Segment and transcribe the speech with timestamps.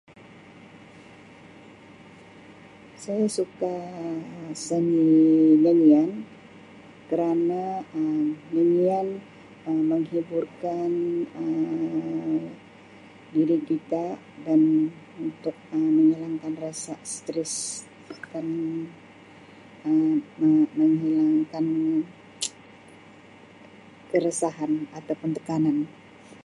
[3.03, 3.75] Saya suka
[4.47, 4.85] musim
[5.65, 6.25] Durian Um
[7.09, 7.63] kerana
[8.53, 9.07] Durian
[9.91, 10.89] menghiburkan
[11.39, 12.33] Um
[13.33, 14.05] diri kita
[14.45, 14.61] dan
[15.23, 17.55] untuk menghilangkan rasa stress
[18.09, 18.45] makan
[24.11, 25.77] keresahan atau pun tekanan.